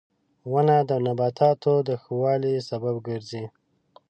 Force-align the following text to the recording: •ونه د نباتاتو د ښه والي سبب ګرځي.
•ونه 0.51 0.77
د 0.89 0.91
نباتاتو 1.05 1.73
د 1.87 1.89
ښه 2.01 2.13
والي 2.21 2.55
سبب 2.69 2.95
ګرځي. 3.07 3.43